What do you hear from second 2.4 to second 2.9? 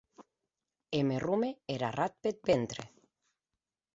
vrente.